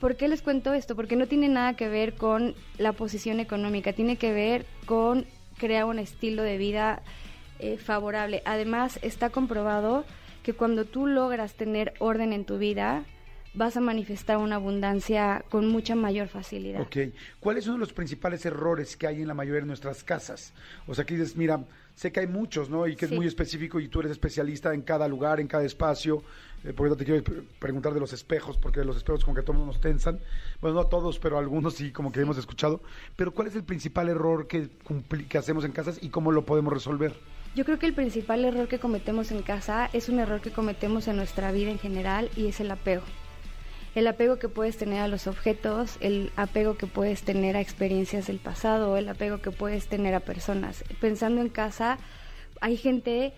¿Por 0.01 0.17
qué 0.17 0.29
les 0.29 0.43
cuento 0.43 0.73
esto? 0.73 0.97
Porque 0.97 1.17
no 1.17 1.27
tiene 1.27 1.49
nada 1.49 1.75
que 1.75 1.89
ver 1.89 2.15
con 2.15 2.55
la 2.79 2.93
posición 2.93 3.39
económica, 3.39 3.93
tiene 3.93 4.17
que 4.17 4.33
ver 4.33 4.67
con 4.87 5.27
crear 5.59 5.85
un 5.85 5.99
estilo 5.99 6.43
de 6.43 6.57
vida 6.57 7.03
eh, 7.59 7.77
favorable. 7.77 8.43
Además, 8.47 8.99
está 9.03 9.31
comprobado 9.31 10.05
que 10.43 10.55
cuando 10.55 10.87
tú 10.87 11.07
logras 11.07 11.55
tener 11.55 11.93
orden 11.99 12.33
en 12.33 12.47
tu 12.47 12.59
vida, 12.59 13.05
vas 13.53 13.77
a 13.77 13.81
manifestar 13.81 14.37
una 14.37 14.57
abundancia 14.57 15.45
con 15.51 15.67
mucha 15.69 15.95
mayor 15.95 16.29
facilidad. 16.29 16.83
Ok. 16.83 17.13
¿Cuáles 17.41 17.65
son 17.65 17.81
los 17.81 17.93
principales 17.93 18.47
errores 18.47 18.97
que 18.97 19.07
hay 19.07 19.23
en 19.23 19.29
la 19.29 19.35
mayoría 19.35 19.61
de 19.61 19.67
nuestras 19.67 20.05
casas? 20.05 20.53
O 20.87 20.95
sea, 20.95 21.05
que 21.05 21.15
dices, 21.15 21.37
mira, 21.37 21.65
sé 21.97 22.13
que 22.13 22.21
hay 22.21 22.27
muchos, 22.27 22.71
¿no? 22.71 22.87
Y 22.87 22.95
que 22.95 23.07
es 23.07 23.11
muy 23.11 23.27
específico 23.27 23.81
y 23.81 23.89
tú 23.89 24.01
eres 24.01 24.13
especialista 24.13 24.73
en 24.73 24.83
cada 24.83 25.09
lugar, 25.09 25.41
en 25.41 25.49
cada 25.49 25.65
espacio. 25.65 26.23
Eh, 26.63 26.73
por 26.73 26.87
eso 26.87 26.97
te 26.97 27.05
quiero 27.05 27.25
pre- 27.25 27.43
preguntar 27.59 27.93
de 27.93 28.01
los 28.01 28.13
espejos, 28.13 28.57
porque 28.57 28.85
los 28.85 28.97
espejos 28.97 29.25
como 29.25 29.35
que 29.35 29.43
todos 29.43 29.59
nos 29.67 29.81
tensan. 29.81 30.21
Bueno, 30.61 30.77
no 30.77 30.81
a 30.83 30.89
todos, 30.89 31.19
pero 31.19 31.37
a 31.37 31.41
algunos 31.41 31.75
sí, 31.75 31.91
como 31.91 32.13
que 32.13 32.21
hemos 32.21 32.39
escuchado. 32.39 32.81
Pero 33.17 33.33
¿cuál 33.33 33.49
es 33.49 33.57
el 33.57 33.65
principal 33.65 34.09
error 34.09 34.47
que, 34.47 34.69
que 35.29 35.39
hacemos 35.39 35.65
en 35.65 35.73
casas 35.73 35.99
y 36.01 36.11
cómo 36.11 36.31
lo 36.33 36.45
podemos 36.45 36.73
resolver? 36.73 37.15
Yo 37.57 37.65
creo 37.65 37.81
que 37.81 37.87
el 37.87 37.95
principal 37.95 38.45
error 38.45 38.69
que 38.69 38.79
cometemos 38.79 39.33
en 39.33 39.43
casa 39.43 39.91
es 39.93 40.09
un 40.09 40.21
error 40.21 40.41
que 40.41 40.53
cometemos 40.53 41.09
en 41.09 41.17
nuestra 41.17 41.51
vida 41.51 41.71
en 41.71 41.81
general 41.81 42.31
y 42.37 42.47
es 42.47 42.61
el 42.61 42.71
apego. 42.71 43.03
El 43.95 44.07
apego 44.07 44.39
que 44.39 44.49
puedes 44.49 44.77
tener 44.77 45.01
a 45.01 45.09
los 45.09 45.27
objetos, 45.27 45.97
el 46.01 46.31
apego 46.37 46.77
que 46.77 46.87
puedes 46.87 47.23
tener 47.23 47.57
a 47.57 47.61
experiencias 47.61 48.29
del 48.29 48.39
pasado, 48.39 48.97
el 48.97 49.09
apego 49.09 49.39
que 49.39 49.51
puedes 49.51 49.89
tener 49.89 50.15
a 50.15 50.21
personas. 50.21 50.85
Pensando 51.01 51.41
en 51.41 51.49
casa, 51.49 51.99
hay 52.61 52.77
gente 52.77 53.33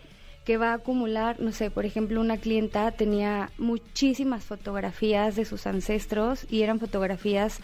que 0.45 0.57
va 0.57 0.73
a 0.73 0.75
acumular, 0.75 1.41
no 1.41 1.53
sé, 1.53 1.71
por 1.71 1.87
ejemplo, 1.87 2.21
una 2.21 2.37
clienta 2.37 2.91
tenía 2.93 3.51
muchísimas 3.59 4.45
fotografías 4.45 5.37
de 5.37 5.45
sus 5.45 5.67
ancestros 5.67 6.47
y 6.51 6.63
eran 6.63 6.81
fotografías 6.81 7.61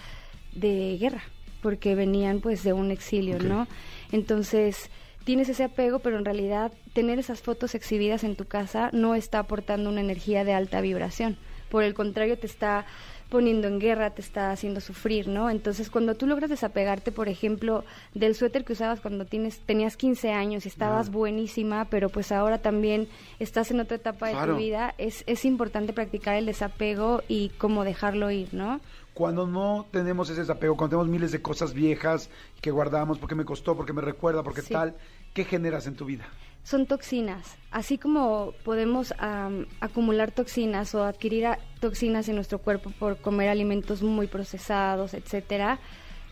de 0.53 0.97
guerra, 0.99 1.23
porque 1.61 1.95
venían 1.95 2.41
pues 2.41 2.63
de 2.63 2.73
un 2.73 2.91
exilio. 2.91 3.39
¿no? 3.39 3.67
Entonces, 4.13 4.91
tienes 5.25 5.49
ese 5.49 5.65
apego, 5.65 5.99
pero 5.99 6.19
en 6.19 6.25
realidad 6.25 6.73
tener 6.93 7.19
esas 7.19 7.43
fotos 7.43 7.75
exhibidas 7.75 8.25
en 8.25 8.37
tu 8.37 8.47
casa 8.47 8.91
no 8.93 9.15
está 9.15 9.41
aportando 9.41 9.91
una 9.91 10.01
energía 10.01 10.45
de 10.45 10.55
alta 10.55 10.81
vibración. 10.81 11.37
Por 11.71 11.83
el 11.85 11.95
contrario, 11.95 12.39
te 12.39 12.47
está 12.47 12.87
poniendo 13.29 13.69
en 13.69 13.79
guerra, 13.79 14.09
te 14.11 14.23
está 14.23 14.53
haciendo 14.53 14.81
sufrir, 14.81 15.29
¿no? 15.29 15.51
Entonces, 15.51 15.91
cuando 15.91 16.15
tú 16.15 16.27
logras 16.27 16.49
desapegarte, 16.49 17.13
por 17.13 17.29
ejemplo, 17.29 17.85
del 18.15 18.35
suéter 18.35 18.65
que 18.65 18.73
usabas 18.73 19.01
cuando 19.01 19.27
tienes, 19.27 19.61
tenías 19.61 19.99
15 19.99 20.33
años 20.33 20.65
y 20.65 20.69
estabas 20.69 21.09
Ah. 21.09 21.13
buenísima, 21.13 21.85
pero 21.91 22.09
pues 22.09 22.33
ahora 22.33 22.59
también 22.63 23.07
estás 23.39 23.71
en 23.71 23.81
otra 23.81 23.97
etapa 23.97 24.29
de 24.29 24.35
tu 24.47 24.57
vida, 24.57 24.95
es, 24.97 25.25
es 25.27 25.45
importante 25.45 25.93
practicar 25.93 26.37
el 26.37 26.47
desapego 26.47 27.23
y 27.29 27.51
cómo 27.59 27.85
dejarlo 27.85 28.31
ir, 28.31 28.55
¿no? 28.55 28.81
Cuando 29.13 29.47
no 29.47 29.87
tenemos 29.91 30.31
ese 30.31 30.41
desapego, 30.41 30.77
cuando 30.77 30.97
tenemos 30.97 31.09
miles 31.13 31.31
de 31.33 31.43
cosas 31.43 31.75
viejas 31.75 32.31
que 32.63 32.71
guardamos 32.71 33.19
porque 33.19 33.35
me 33.35 33.45
costó, 33.45 33.77
porque 33.77 33.93
me 33.93 34.01
recuerda, 34.01 34.43
porque 34.43 34.63
Sí. 34.63 34.73
tal, 34.73 34.95
¿qué 35.35 35.45
generas 35.45 35.87
en 35.87 35.97
tu 35.97 36.07
vida? 36.07 36.25
Son 36.69 36.85
toxinas. 36.85 37.57
Así 37.71 37.97
como 37.97 38.53
podemos 38.63 39.15
am, 39.17 39.65
acumular 39.81 40.33
toxinas 40.33 40.95
o 40.95 41.03
adquirir 41.03 41.47
toxinas 41.81 42.29
en 42.29 42.35
nuestro 42.35 42.59
cuerpo 42.59 42.91
por 42.91 43.17
comer 43.23 43.49
alimentos 43.49 44.03
muy 44.03 44.27
procesados, 44.27 45.15
etcétera, 45.15 45.79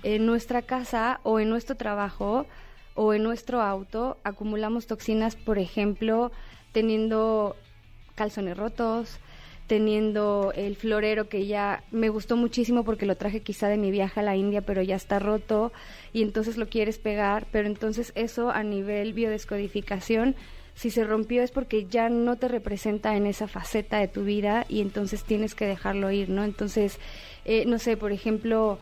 en 0.03 0.27
nuestra 0.27 0.61
casa 0.61 1.21
o 1.23 1.41
en 1.41 1.49
nuestro 1.49 1.75
trabajo 1.77 2.45
o 2.95 3.15
en 3.15 3.23
nuestro 3.23 3.63
auto 3.63 4.19
acumulamos 4.25 4.87
toxinas, 4.87 5.37
por 5.37 5.59
ejemplo, 5.59 6.33
teniendo 6.73 7.57
calzones 8.15 8.59
rotos, 8.59 9.19
teniendo 9.67 10.53
el 10.55 10.77
florero 10.77 11.29
que 11.29 11.47
ya 11.47 11.83
me 11.91 12.09
gustó 12.09 12.37
muchísimo 12.37 12.85
porque 12.85 13.07
lo 13.07 13.17
traje 13.17 13.41
quizá 13.41 13.67
de 13.69 13.77
mi 13.77 13.91
viaje 13.91 14.21
a 14.21 14.23
la 14.23 14.37
India, 14.37 14.63
pero 14.63 14.81
ya 14.83 14.95
está 14.97 15.19
roto 15.19 15.73
y 16.13 16.23
entonces 16.23 16.57
lo 16.57 16.69
quieres 16.69 16.99
pegar, 16.99 17.47
pero 17.51 17.67
entonces 17.67 18.13
eso 18.15 18.51
a 18.51 18.63
nivel 18.63 19.13
biodescodificación, 19.13 20.37
si 20.75 20.91
se 20.91 21.03
rompió 21.05 21.43
es 21.43 21.51
porque 21.51 21.87
ya 21.87 22.09
no 22.09 22.37
te 22.37 22.47
representa 22.49 23.17
en 23.17 23.27
esa 23.27 23.49
faceta 23.49 23.99
de 23.99 24.07
tu 24.09 24.25
vida 24.25 24.65
y 24.69 24.81
entonces 24.83 25.25
tienes 25.25 25.55
que 25.55 25.67
dejarlo 25.67 26.11
ir, 26.11 26.29
¿no? 26.29 26.45
Entonces, 26.45 26.99
eh, 27.45 27.65
no 27.67 27.79
sé, 27.79 27.97
por 27.97 28.13
ejemplo, 28.13 28.79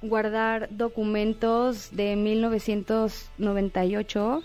guardar 0.00 0.68
documentos 0.70 1.94
de 1.94 2.16
1998 2.16 4.42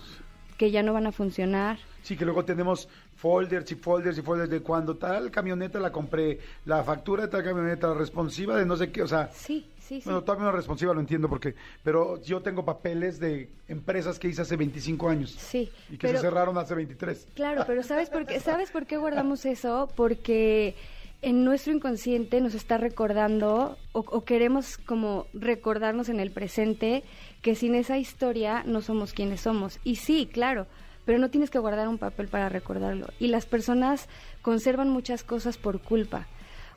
que 0.57 0.71
ya 0.71 0.83
no 0.83 0.91
van 0.93 1.07
a 1.07 1.13
funcionar. 1.13 1.79
Sí, 2.03 2.17
que 2.17 2.25
luego 2.25 2.43
tenemos 2.43 2.89
folders 3.19 3.69
y 3.71 3.75
folders 3.75 4.17
y 4.17 4.21
folders 4.21 4.49
de 4.49 4.61
cuando 4.61 4.95
tal 4.95 5.29
camioneta 5.29 5.77
la 5.79 5.91
compré, 5.91 6.39
la 6.65 6.83
factura 6.83 7.23
de 7.23 7.27
tal 7.29 7.43
camioneta, 7.43 7.93
responsiva 7.93 8.55
de 8.57 8.65
no 8.65 8.77
sé 8.77 8.91
qué, 8.91 9.01
o 9.03 9.07
sea, 9.07 9.29
Sí, 9.33 9.65
sí, 9.77 9.97
sí. 9.99 10.01
bueno, 10.05 10.21
todavía 10.23 10.45
no 10.45 10.51
responsiva, 10.53 10.93
lo 10.93 11.01
entiendo 11.01 11.27
porque, 11.27 11.53
pero 11.83 12.21
yo 12.21 12.41
tengo 12.41 12.63
papeles 12.63 13.19
de 13.19 13.49
empresas 13.67 14.17
que 14.19 14.29
hice 14.29 14.41
hace 14.43 14.55
25 14.55 15.09
años 15.09 15.31
sí. 15.31 15.69
y 15.89 15.97
que 15.97 16.07
pero- 16.07 16.19
se 16.19 16.25
cerraron 16.27 16.57
hace 16.57 16.73
23. 16.75 17.27
Claro, 17.35 17.65
pero 17.67 17.83
¿sabes 17.83 18.09
por 18.09 18.25
qué, 18.25 18.39
¿sabes 18.39 18.71
por 18.71 18.85
qué 18.85 18.95
guardamos 18.95 19.45
eso? 19.45 19.89
Porque 19.97 20.75
en 21.21 21.43
nuestro 21.43 21.73
inconsciente 21.73 22.39
nos 22.39 22.53
está 22.55 22.77
recordando 22.77 23.77
o, 23.91 23.99
o 23.99 24.23
queremos 24.23 24.77
como 24.77 25.27
recordarnos 25.33 26.07
en 26.07 26.21
el 26.21 26.31
presente 26.31 27.03
que 27.41 27.55
sin 27.55 27.75
esa 27.75 27.97
historia 27.97 28.63
no 28.65 28.79
somos 28.81 29.11
quienes 29.11 29.41
somos. 29.41 29.79
Y 29.83 29.97
sí, 29.97 30.29
claro, 30.31 30.67
pero 31.09 31.17
no 31.17 31.31
tienes 31.31 31.49
que 31.49 31.57
guardar 31.57 31.87
un 31.87 31.97
papel 31.97 32.27
para 32.27 32.49
recordarlo. 32.49 33.07
Y 33.17 33.29
las 33.29 33.47
personas 33.47 34.07
conservan 34.43 34.91
muchas 34.91 35.23
cosas 35.23 35.57
por 35.57 35.81
culpa. 35.81 36.27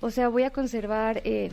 O 0.00 0.10
sea, 0.10 0.28
voy 0.28 0.44
a 0.44 0.50
conservar 0.50 1.20
eh, 1.24 1.50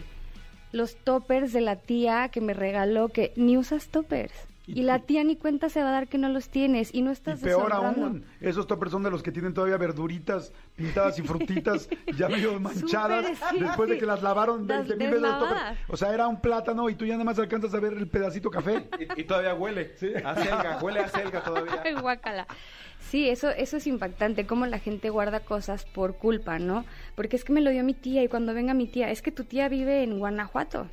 los 0.72 0.96
toppers 0.96 1.52
de 1.52 1.60
la 1.60 1.76
tía 1.76 2.30
que 2.30 2.40
me 2.40 2.54
regaló, 2.54 3.10
que 3.10 3.34
ni 3.36 3.58
usas 3.58 3.90
toppers. 3.90 4.32
Y- 4.70 4.80
Y 4.80 4.84
la 4.84 5.00
tía 5.00 5.24
ni 5.24 5.36
cuenta 5.36 5.70
se 5.70 5.82
va 5.82 5.90
a 5.90 5.92
dar 5.92 6.08
que 6.08 6.18
no 6.18 6.30
los 6.30 6.50
tienes 6.50 6.94
y 6.94 7.02
no 7.02 7.10
Y 7.10 7.14
estás 7.14 7.40
peor 7.40 7.74
aún, 7.74 8.26
esos 8.40 8.68
toppers 8.68 8.92
son 8.92 9.04
de 9.04 9.12
los 9.12 9.24
que 9.24 9.32
tienen 9.32 9.54
todavía 9.54 9.78
verduritas 9.78 10.52
pintadas 10.76 11.18
y 11.20 11.22
frutitas 11.24 11.90
ya 12.18 12.30
medio 12.30 12.60
manchadas 12.60 13.26
Súper, 13.38 13.50
sí. 13.52 13.60
después 13.60 13.90
de 13.90 13.98
que 13.98 14.06
las 14.06 14.22
lavaron 14.22 14.68
Las 14.68 14.88
20 14.88 14.96
mil 14.96 15.22
veces. 15.22 15.38
O 15.88 15.98
sea, 15.98 16.14
era 16.14 16.28
un 16.28 16.40
plátano 16.42 16.90
y 16.90 16.96
tú 16.96 17.06
ya 17.06 17.14
nada 17.14 17.24
más 17.26 17.40
alcanzas 17.40 17.74
a 17.74 17.80
ver 17.80 17.94
el 17.94 18.08
pedacito 18.08 18.50
café. 18.52 18.88
Y, 19.18 19.22
y 19.22 19.24
todavía 19.24 19.54
huele. 19.56 19.94
A 20.24 20.36
selga, 20.36 20.80
huele 20.82 21.00
a 21.00 21.08
selga 21.08 21.44
todavía. 21.44 21.82
Ay, 21.86 21.94
guácala. 21.96 22.46
Sí, 23.00 23.30
eso, 23.30 23.50
eso 23.50 23.78
es 23.78 23.88
impactante, 23.88 24.46
cómo 24.46 24.66
la 24.66 24.78
gente 24.78 25.10
guarda 25.10 25.40
cosas 25.40 25.86
por 25.86 26.18
culpa, 26.18 26.60
¿no? 26.60 26.86
Porque 27.16 27.38
es 27.38 27.44
que 27.46 27.54
me 27.54 27.62
lo 27.62 27.72
dio 27.72 27.84
mi 27.84 27.94
tía 27.94 28.22
y 28.24 28.28
cuando 28.28 28.54
venga 28.54 28.74
mi 28.74 28.88
tía, 28.88 29.10
es 29.10 29.22
que 29.22 29.32
tu 29.32 29.46
tía 29.46 29.68
vive 29.70 30.04
en 30.04 30.20
Guanajuato. 30.20 30.88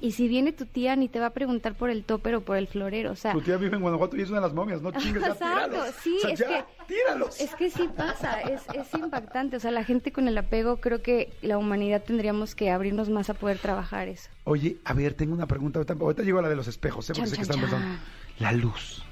Y 0.00 0.12
si 0.12 0.28
viene 0.28 0.52
tu 0.52 0.64
tía 0.66 0.96
ni 0.96 1.08
te 1.08 1.18
va 1.20 1.26
a 1.26 1.30
preguntar 1.30 1.74
por 1.74 1.90
el 1.90 2.04
topper 2.04 2.36
o 2.36 2.40
por 2.42 2.56
el 2.56 2.66
florero, 2.68 3.12
o 3.12 3.16
sea... 3.16 3.32
Tu 3.32 3.40
tía 3.42 3.56
vive 3.56 3.76
en 3.76 3.82
Guanajuato 3.82 4.16
y 4.16 4.22
es 4.22 4.28
una 4.30 4.38
de 4.40 4.46
las 4.46 4.54
momias, 4.54 4.80
no 4.80 4.92
chingues, 4.92 5.22
ya 5.22 5.34
tíralos. 5.34 5.86
sí, 6.02 6.16
O 6.16 6.20
sea, 6.20 6.30
es 6.32 6.38
ya, 6.38 6.46
que- 6.48 6.64
tíralos. 6.86 7.40
Es 7.40 7.54
que 7.54 7.70
sí 7.70 7.88
pasa, 7.96 8.40
es, 8.42 8.62
es 8.74 8.94
impactante. 8.94 9.56
O 9.56 9.60
sea, 9.60 9.70
la 9.70 9.84
gente 9.84 10.12
con 10.12 10.28
el 10.28 10.38
apego, 10.38 10.76
creo 10.78 11.02
que 11.02 11.32
la 11.42 11.58
humanidad 11.58 12.02
tendríamos 12.04 12.54
que 12.54 12.70
abrirnos 12.70 13.08
más 13.10 13.28
a 13.30 13.34
poder 13.34 13.58
trabajar 13.58 14.08
eso. 14.08 14.30
Oye, 14.44 14.76
a 14.84 14.94
ver, 14.94 15.14
tengo 15.14 15.34
una 15.34 15.46
pregunta. 15.46 15.78
Ahorita, 15.80 15.94
ahorita 15.94 16.22
llego 16.22 16.38
a 16.38 16.42
la 16.42 16.48
de 16.48 16.56
los 16.56 16.68
espejos, 16.68 17.08
¿eh? 17.10 17.12
porque 17.14 17.30
Chan, 17.30 17.36
sé 17.36 17.42
que 17.42 17.46
chan, 17.48 17.56
están 17.64 17.70
chan. 17.70 17.80
pensando. 17.80 18.04
La 18.38 18.52
luz. 18.52 19.02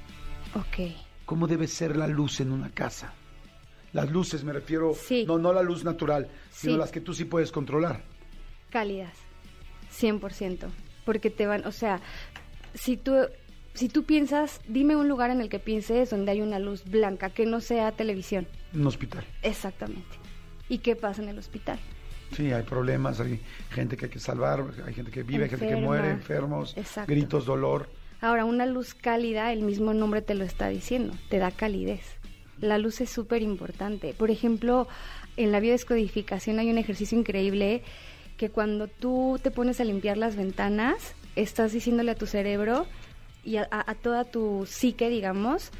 Ok. 0.55 0.91
¿Cómo 1.25 1.47
debe 1.47 1.67
ser 1.67 1.95
la 1.97 2.07
luz 2.07 2.39
en 2.39 2.51
una 2.51 2.69
casa? 2.71 3.13
Las 3.93 4.09
luces, 4.11 4.43
me 4.43 4.53
refiero, 4.53 4.93
Sí. 4.93 5.25
no, 5.27 5.37
no 5.37 5.51
la 5.53 5.63
luz 5.63 5.83
natural, 5.83 6.27
sino 6.51 6.73
Sí. 6.73 6.79
las 6.79 6.91
que 6.91 7.01
tú 7.01 7.13
sí 7.13 7.25
puedes 7.25 7.51
controlar. 7.51 8.01
cálidas, 8.69 9.13
100%, 9.99 10.67
porque 11.05 11.29
te 11.29 11.45
van, 11.45 11.65
o 11.65 11.71
sea, 11.71 11.99
si 12.73 12.97
tú 12.97 13.13
si 13.73 13.87
tú 13.87 14.03
piensas, 14.03 14.59
dime 14.67 14.95
un 14.95 15.07
lugar 15.07 15.29
en 15.29 15.39
el 15.39 15.47
que 15.47 15.59
pienses 15.59 16.09
donde 16.09 16.31
hay 16.31 16.41
una 16.41 16.59
luz 16.59 16.83
blanca 16.83 17.29
que 17.29 17.45
no 17.45 17.61
sea 17.61 17.91
televisión. 17.93 18.45
Un 18.73 18.85
hospital. 18.85 19.23
Exactamente. 19.41 20.17
¿Y 20.67 20.79
qué 20.79 20.97
pasa 20.97 21.21
en 21.21 21.29
el 21.29 21.37
hospital? 21.37 21.79
Sí, 22.35 22.51
hay 22.51 22.63
problemas, 22.63 23.19
hay 23.19 23.39
gente 23.71 23.95
que 23.97 24.05
hay 24.05 24.11
que 24.11 24.19
salvar, 24.19 24.65
hay 24.85 24.93
gente 24.93 25.11
que 25.11 25.23
vive, 25.23 25.45
hay 25.45 25.49
gente 25.49 25.67
que 25.67 25.75
muere, 25.77 26.11
enfermos, 26.11 26.75
Exacto. 26.77 27.11
gritos, 27.11 27.45
dolor. 27.45 27.89
Ahora, 28.21 28.45
una 28.45 28.65
luz 28.65 28.93
cálida, 28.93 29.53
el 29.53 29.61
mismo 29.61 29.93
nombre 29.93 30.21
te 30.21 30.35
lo 30.35 30.43
está 30.43 30.67
diciendo, 30.67 31.13
te 31.29 31.37
da 31.37 31.51
calidez. 31.51 32.17
La 32.59 32.77
luz 32.77 32.99
es 32.99 33.09
súper 33.09 33.41
importante. 33.41 34.13
Por 34.13 34.29
ejemplo, 34.29 34.87
en 35.37 35.51
la 35.53 35.61
biodescodificación 35.61 36.59
hay 36.59 36.69
un 36.69 36.77
ejercicio 36.77 37.17
increíble 37.17 37.81
que 38.39 38.49
cuando 38.49 38.87
tú 38.87 39.37
te 39.43 39.51
pones 39.51 39.79
a 39.81 39.83
limpiar 39.83 40.17
las 40.17 40.35
ventanas, 40.37 41.13
estás 41.35 41.73
diciéndole 41.73 42.11
a 42.11 42.15
tu 42.15 42.25
cerebro 42.25 42.87
y 43.43 43.57
a, 43.57 43.67
a- 43.69 43.91
a 43.91 43.95
toda 43.95 44.23
tu 44.23 44.65
psique, 44.65 45.09
digamos, 45.09 45.71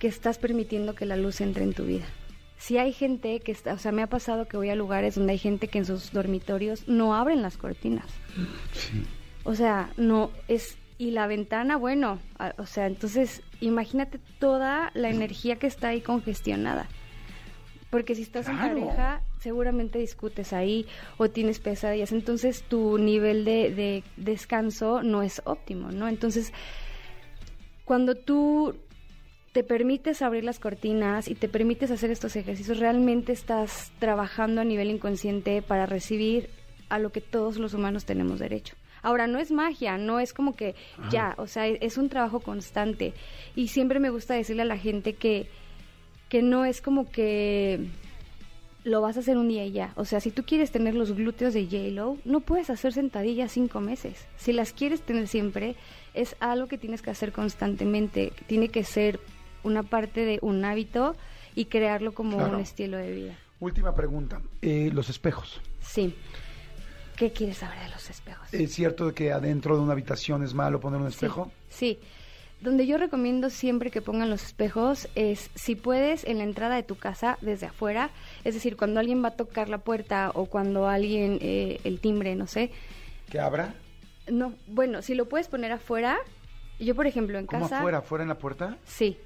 que 0.00 0.08
estás 0.08 0.38
permitiendo 0.38 0.94
que 0.96 1.06
la 1.06 1.16
luz 1.16 1.40
entre 1.40 1.62
en 1.64 1.72
tu 1.72 1.84
vida. 1.84 2.04
Si 2.58 2.78
hay 2.78 2.92
gente 2.92 3.38
que 3.40 3.52
está, 3.52 3.74
o 3.74 3.78
sea, 3.78 3.92
me 3.92 4.02
ha 4.02 4.08
pasado 4.08 4.46
que 4.48 4.56
voy 4.56 4.70
a 4.70 4.74
lugares 4.74 5.14
donde 5.14 5.32
hay 5.32 5.38
gente 5.38 5.68
que 5.68 5.78
en 5.78 5.86
sus 5.86 6.10
dormitorios 6.12 6.88
no 6.88 7.14
abren 7.14 7.42
las 7.42 7.56
cortinas. 7.56 8.06
Sí. 8.72 9.04
O 9.44 9.54
sea, 9.54 9.90
no 9.96 10.30
es 10.48 10.76
y 10.98 11.10
la 11.12 11.26
ventana, 11.28 11.76
bueno, 11.76 12.18
a- 12.40 12.54
o 12.58 12.66
sea, 12.66 12.86
entonces 12.88 13.42
imagínate 13.60 14.18
toda 14.40 14.90
la 14.94 15.10
energía 15.10 15.56
que 15.56 15.66
está 15.68 15.88
ahí 15.88 16.00
congestionada. 16.00 16.88
Porque 17.90 18.14
si 18.16 18.22
estás 18.22 18.46
Claro. 18.46 18.76
en 18.78 18.84
pareja, 18.86 19.20
seguramente 19.44 19.98
discutes 19.98 20.54
ahí 20.54 20.86
o 21.18 21.28
tienes 21.28 21.60
pesadillas. 21.60 22.12
Entonces 22.12 22.62
tu 22.62 22.98
nivel 22.98 23.44
de, 23.44 23.70
de 23.74 24.02
descanso 24.16 25.02
no 25.02 25.22
es 25.22 25.42
óptimo, 25.44 25.92
¿no? 25.92 26.08
Entonces, 26.08 26.52
cuando 27.84 28.14
tú 28.14 28.74
te 29.52 29.62
permites 29.62 30.22
abrir 30.22 30.44
las 30.44 30.58
cortinas 30.58 31.28
y 31.28 31.34
te 31.34 31.48
permites 31.48 31.90
hacer 31.90 32.10
estos 32.10 32.34
ejercicios, 32.36 32.78
realmente 32.78 33.32
estás 33.32 33.92
trabajando 33.98 34.62
a 34.62 34.64
nivel 34.64 34.90
inconsciente 34.90 35.60
para 35.60 35.84
recibir 35.84 36.48
a 36.88 36.98
lo 36.98 37.10
que 37.10 37.20
todos 37.20 37.58
los 37.58 37.74
humanos 37.74 38.06
tenemos 38.06 38.38
derecho. 38.38 38.74
Ahora, 39.02 39.26
no 39.26 39.38
es 39.38 39.50
magia, 39.50 39.98
no 39.98 40.18
es 40.20 40.32
como 40.32 40.56
que 40.56 40.74
ya, 41.10 41.34
o 41.36 41.46
sea, 41.46 41.66
es, 41.66 41.78
es 41.82 41.98
un 41.98 42.08
trabajo 42.08 42.40
constante. 42.40 43.12
Y 43.54 43.68
siempre 43.68 44.00
me 44.00 44.08
gusta 44.08 44.32
decirle 44.32 44.62
a 44.62 44.64
la 44.64 44.78
gente 44.78 45.12
que, 45.12 45.48
que 46.30 46.40
no 46.40 46.64
es 46.64 46.80
como 46.80 47.10
que 47.10 47.90
lo 48.84 49.00
vas 49.00 49.16
a 49.16 49.20
hacer 49.20 49.36
un 49.38 49.48
día 49.48 49.64
y 49.64 49.72
ya. 49.72 49.92
O 49.96 50.04
sea, 50.04 50.20
si 50.20 50.30
tú 50.30 50.44
quieres 50.44 50.70
tener 50.70 50.94
los 50.94 51.12
glúteos 51.12 51.54
de 51.54 51.64
J-Lo, 51.64 52.18
no 52.24 52.40
puedes 52.40 52.68
hacer 52.70 52.92
sentadillas 52.92 53.50
cinco 53.52 53.80
meses. 53.80 54.26
Si 54.36 54.52
las 54.52 54.72
quieres 54.72 55.00
tener 55.02 55.26
siempre, 55.26 55.74
es 56.12 56.36
algo 56.40 56.66
que 56.68 56.78
tienes 56.78 57.00
que 57.02 57.10
hacer 57.10 57.32
constantemente. 57.32 58.32
Tiene 58.46 58.68
que 58.68 58.84
ser 58.84 59.20
una 59.62 59.82
parte 59.82 60.24
de 60.24 60.38
un 60.42 60.64
hábito 60.64 61.16
y 61.54 61.64
crearlo 61.66 62.12
como 62.12 62.36
Claro. 62.36 62.56
un 62.56 62.60
estilo 62.60 62.96
de 62.98 63.12
vida. 63.12 63.38
Última 63.60 63.94
pregunta, 63.94 64.42
eh, 64.60 64.90
los 64.92 65.08
espejos. 65.08 65.60
Sí. 65.80 66.14
¿Qué 67.16 67.32
quieres 67.32 67.58
saber 67.58 67.78
de 67.84 67.88
los 67.90 68.10
espejos? 68.10 68.52
¿Es 68.52 68.74
cierto 68.74 69.14
que 69.14 69.32
adentro 69.32 69.76
de 69.76 69.82
una 69.82 69.92
habitación 69.92 70.42
es 70.42 70.52
malo 70.52 70.80
poner 70.80 71.00
un 71.00 71.06
espejo? 71.06 71.50
Sí. 71.70 71.98
Donde 72.64 72.86
yo 72.86 72.96
recomiendo 72.96 73.50
siempre 73.50 73.90
que 73.90 74.00
pongan 74.00 74.30
los 74.30 74.42
espejos 74.42 75.06
es, 75.14 75.50
si 75.54 75.74
puedes, 75.74 76.24
en 76.24 76.38
la 76.38 76.44
entrada 76.44 76.76
de 76.76 76.82
tu 76.82 76.96
casa, 76.96 77.36
desde 77.42 77.66
afuera, 77.66 78.08
es 78.42 78.54
decir, 78.54 78.78
cuando 78.78 79.00
alguien 79.00 79.22
va 79.22 79.28
a 79.28 79.36
tocar 79.36 79.68
la 79.68 79.76
puerta 79.76 80.30
o 80.32 80.46
cuando 80.46 80.88
alguien, 80.88 81.36
eh, 81.42 81.78
el 81.84 82.00
timbre, 82.00 82.34
no 82.36 82.46
sé. 82.46 82.70
¿Que 83.28 83.38
abra? 83.38 83.74
No, 84.28 84.54
bueno, 84.66 85.02
si 85.02 85.14
lo 85.14 85.28
puedes 85.28 85.48
poner 85.48 85.72
afuera, 85.72 86.16
yo 86.80 86.94
por 86.94 87.06
ejemplo 87.06 87.38
en 87.38 87.44
¿Cómo 87.44 87.64
casa... 87.64 87.80
afuera? 87.80 87.98
¿Afuera 87.98 88.22
en 88.22 88.28
la 88.30 88.38
puerta? 88.38 88.78
Sí. 88.86 89.18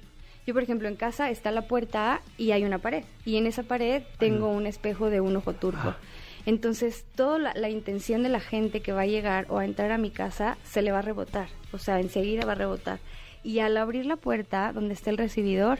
Yo, 0.45 0.53
por 0.53 0.61
ejemplo, 0.63 0.89
en 0.89 0.97
casa 0.97 1.29
está 1.29 1.51
la 1.51 1.61
puerta 1.61 2.21
y 2.37 2.51
hay 2.51 2.65
una 2.65 2.79
pared. 2.79 3.05
Y 3.23 3.37
en 3.37 3.47
esa 3.47 3.63
pared 3.63 4.03
tengo 4.17 4.49
un 4.49 4.67
espejo 4.67 5.09
de 5.09 5.21
un 5.21 5.37
ojo 5.37 5.53
turco. 5.53 5.79
Ah. 5.91 5.97
Entonces, 6.45 7.05
toda 7.15 7.37
la, 7.37 7.53
la 7.53 7.69
intención 7.69 8.21
de 8.21 8.29
la 8.29 8.41
gente 8.41 8.81
que 8.81 8.91
va 8.91 9.03
a 9.03 9.05
llegar 9.05 9.45
o 9.47 9.59
a 9.59 9.65
entrar 9.65 9.93
a 9.93 9.97
mi 9.97 10.11
casa 10.11 10.57
se 10.65 10.81
le 10.81 10.91
va 10.91 10.99
a 10.99 11.03
rebotar. 11.03 11.47
O 11.71 11.77
sea, 11.77 12.01
enseguida 12.01 12.45
va 12.45 12.51
a 12.51 12.55
rebotar. 12.55 12.99
Y 13.43 13.59
al 13.59 13.77
abrir 13.77 14.05
la 14.05 14.15
puerta 14.17 14.71
donde 14.73 14.93
está 14.93 15.09
el 15.09 15.17
recibidor, 15.17 15.79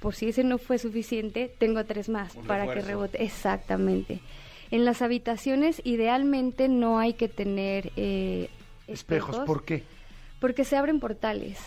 por 0.00 0.14
si 0.14 0.28
ese 0.28 0.44
no 0.44 0.58
fue 0.58 0.78
suficiente, 0.78 1.54
tengo 1.58 1.84
tres 1.84 2.08
más 2.08 2.34
Un 2.34 2.44
para 2.46 2.72
que 2.72 2.80
rebote. 2.80 3.22
Exactamente. 3.22 4.20
En 4.70 4.84
las 4.84 5.02
habitaciones, 5.02 5.80
idealmente, 5.84 6.68
no 6.68 6.98
hay 6.98 7.14
que 7.14 7.28
tener 7.28 7.92
eh, 7.96 8.48
Espejos, 8.86 9.38
¿por 9.40 9.64
qué? 9.64 9.82
Porque 10.40 10.64
se 10.64 10.76
abren 10.76 11.00
portales. 11.00 11.58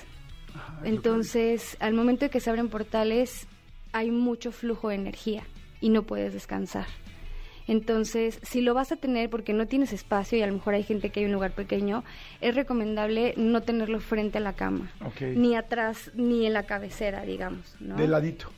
Que- 0.82 0.89
Entonces, 0.89 1.77
al 1.79 1.94
momento 1.94 2.25
de 2.25 2.29
que 2.29 2.39
se 2.39 2.50
abren 2.50 2.70
portales, 2.70 3.48
hay 3.94 4.12
mucho 4.12 4.51
flujo 4.51 4.89
de 4.89 4.96
energía 4.96 5.44
y 5.82 5.89
no 5.89 6.03
puedes 6.03 6.34
descansar. 6.34 6.86
Entonces, 7.67 8.39
si 8.43 8.62
lo 8.62 8.74
vas 8.74 8.91
a 8.91 8.95
tener 8.95 9.29
porque 9.29 9.53
no 9.53 9.67
tienes 9.67 9.93
espacio 9.93 10.38
y 10.38 10.41
a 10.41 10.47
lo 10.47 10.53
mejor 10.53 10.74
hay 10.74 10.83
gente 10.83 11.09
que 11.09 11.19
hay 11.19 11.25
un 11.25 11.33
lugar 11.33 11.51
pequeño, 11.51 12.03
es 12.41 12.55
recomendable 12.55 13.33
no 13.38 13.62
tenerlo 13.62 14.00
frente 14.00 14.38
a 14.38 14.41
la 14.41 14.53
cama, 14.53 14.91
Ok. 15.05 15.21
ni 15.36 15.55
atrás, 15.55 16.12
ni 16.15 16.45
en 16.45 16.53
la 16.53 16.63
cabecera, 16.63 17.24
digamos, 17.24 17.75
¿no? 17.79 17.95
De 17.95 18.07
ladito. 18.07 18.50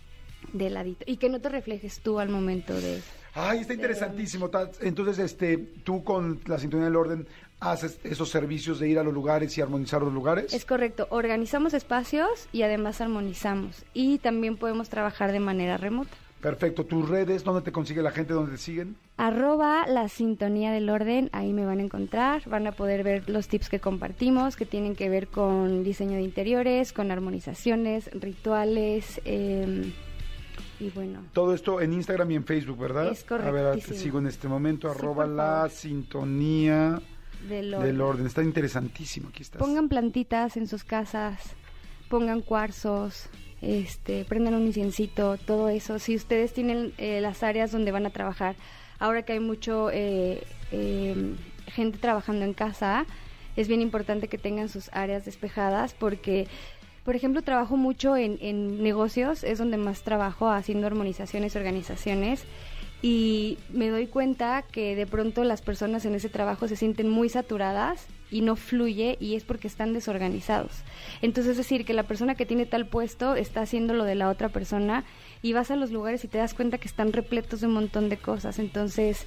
De 0.53 0.69
ladito. 0.69 1.03
Y 1.07 1.17
que 1.17 1.29
no 1.29 1.39
te 1.41 1.49
reflejes 1.49 1.99
tú 2.01 2.19
al 2.19 2.29
momento 2.29 2.73
de... 2.73 3.01
Ay, 3.35 3.59
está 3.59 3.73
interesantísimo. 3.73 4.49
Entonces, 4.81 5.19
este, 5.19 5.57
tú 5.57 6.03
con 6.03 6.39
la 6.47 6.57
sintonía 6.57 6.85
del 6.85 6.95
orden 6.95 7.27
haces 7.59 7.99
esos 8.03 8.29
servicios 8.29 8.79
de 8.79 8.89
ir 8.89 8.97
a 8.99 9.03
los 9.03 9.13
lugares 9.13 9.55
y 9.57 9.61
armonizar 9.61 10.01
los 10.01 10.13
lugares. 10.13 10.53
Es 10.53 10.65
correcto, 10.65 11.07
organizamos 11.11 11.73
espacios 11.73 12.47
y 12.51 12.63
además 12.63 13.01
armonizamos. 13.01 13.85
Y 13.93 14.17
también 14.19 14.57
podemos 14.57 14.89
trabajar 14.89 15.31
de 15.31 15.39
manera 15.39 15.77
remota. 15.77 16.15
Perfecto. 16.41 16.85
Tus 16.85 17.07
redes, 17.07 17.43
¿dónde 17.43 17.61
te 17.61 17.71
consigue 17.71 18.01
la 18.01 18.11
gente? 18.11 18.33
¿Dónde 18.33 18.53
te 18.53 18.57
siguen? 18.57 18.95
Arroba 19.17 19.85
la 19.87 20.07
sintonía 20.07 20.71
del 20.71 20.89
orden, 20.89 21.29
ahí 21.33 21.51
me 21.51 21.65
van 21.65 21.79
a 21.79 21.83
encontrar, 21.83 22.47
van 22.47 22.65
a 22.65 22.71
poder 22.71 23.03
ver 23.03 23.29
los 23.29 23.47
tips 23.49 23.69
que 23.69 23.79
compartimos, 23.79 24.55
que 24.55 24.65
tienen 24.65 24.95
que 24.95 25.09
ver 25.09 25.27
con 25.27 25.83
diseño 25.83 26.15
de 26.15 26.21
interiores, 26.21 26.93
con 26.93 27.11
armonizaciones, 27.11 28.09
rituales, 28.13 29.19
eh, 29.25 29.91
y 30.79 30.89
bueno. 30.91 31.23
Todo 31.33 31.53
esto 31.53 31.81
en 31.81 31.91
Instagram 31.91 32.31
y 32.31 32.35
en 32.35 32.45
Facebook, 32.45 32.79
¿verdad? 32.79 33.11
Es 33.11 33.29
A 33.29 33.51
ver, 33.51 33.79
te 33.81 33.93
sigo 33.93 34.19
en 34.19 34.27
este 34.27 34.47
momento, 34.47 34.89
arroba 34.89 35.27
la 35.27 35.67
sintonía 35.69 37.01
Del 37.49 37.71
del 37.71 38.01
orden. 38.01 38.25
Está 38.25 38.43
interesantísimo, 38.43 39.27
aquí 39.29 39.43
estás. 39.43 39.59
Pongan 39.59 39.89
plantitas 39.89 40.55
en 40.55 40.67
sus 40.67 40.85
casas, 40.85 41.53
pongan 42.07 42.41
cuarzos, 42.41 43.29
este, 43.61 44.25
prendan 44.25 44.53
un 44.53 44.65
inciencito, 44.65 45.37
todo 45.37 45.69
eso. 45.69 45.99
Si 45.99 46.15
ustedes 46.15 46.53
tienen 46.53 46.93
eh, 46.97 47.19
las 47.21 47.43
áreas 47.43 47.71
donde 47.71 47.91
van 47.91 48.05
a 48.05 48.09
trabajar, 48.09 48.55
ahora 48.99 49.23
que 49.23 49.33
hay 49.33 49.39
mucho 49.39 49.89
eh, 49.91 50.43
eh, 50.71 51.35
gente 51.67 51.97
trabajando 51.97 52.45
en 52.45 52.53
casa, 52.53 53.05
es 53.55 53.67
bien 53.67 53.81
importante 53.81 54.27
que 54.27 54.37
tengan 54.37 54.69
sus 54.69 54.89
áreas 54.93 55.25
despejadas 55.25 55.93
porque, 55.93 56.47
por 57.03 57.15
ejemplo, 57.15 57.41
trabajo 57.41 57.75
mucho 57.75 58.15
en, 58.15 58.37
en 58.41 58.81
negocios, 58.81 59.43
es 59.43 59.57
donde 59.57 59.77
más 59.77 60.03
trabajo 60.03 60.49
haciendo 60.49 60.87
armonizaciones, 60.87 61.55
organizaciones. 61.55 62.45
Y 63.01 63.57
me 63.69 63.89
doy 63.89 64.07
cuenta 64.07 64.61
que 64.61 64.95
de 64.95 65.07
pronto 65.07 65.45
las 65.45 65.61
personas 65.61 66.05
en 66.05 66.15
ese 66.15 66.27
trabajo 66.27 66.67
se 66.67 66.75
sienten 66.75 67.09
muy 67.09 67.29
saturadas 67.29 68.07
y 68.31 68.41
no 68.41 68.55
fluye 68.55 69.17
y 69.19 69.35
es 69.35 69.43
porque 69.43 69.67
están 69.67 69.93
desorganizados. 69.93 70.83
Entonces 71.21 71.51
es 71.51 71.57
decir, 71.57 71.85
que 71.85 71.93
la 71.93 72.03
persona 72.03 72.35
que 72.35 72.45
tiene 72.45 72.65
tal 72.65 72.87
puesto 72.87 73.35
está 73.35 73.61
haciendo 73.61 73.93
lo 73.93 74.03
de 74.03 74.15
la 74.15 74.29
otra 74.29 74.49
persona 74.49 75.03
y 75.41 75.53
vas 75.53 75.71
a 75.71 75.75
los 75.75 75.91
lugares 75.91 76.23
y 76.23 76.27
te 76.27 76.37
das 76.37 76.53
cuenta 76.53 76.77
que 76.77 76.87
están 76.87 77.13
repletos 77.13 77.61
de 77.61 77.67
un 77.67 77.73
montón 77.73 78.09
de 78.09 78.17
cosas. 78.17 78.59
Entonces, 78.59 79.25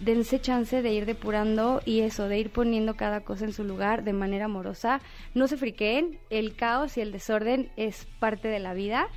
dense 0.00 0.40
chance 0.40 0.82
de 0.82 0.92
ir 0.92 1.06
depurando 1.06 1.80
y 1.84 2.00
eso, 2.00 2.28
de 2.28 2.38
ir 2.38 2.50
poniendo 2.50 2.96
cada 2.96 3.20
cosa 3.20 3.44
en 3.44 3.52
su 3.52 3.64
lugar 3.64 4.04
de 4.04 4.12
manera 4.12 4.46
amorosa. 4.46 5.00
No 5.34 5.46
se 5.48 5.56
friqueen, 5.56 6.18
el 6.30 6.56
caos 6.56 6.96
y 6.96 7.00
el 7.00 7.12
desorden 7.12 7.70
es 7.76 8.06
parte 8.18 8.48
de 8.48 8.58
la 8.58 8.74
vida, 8.74 9.08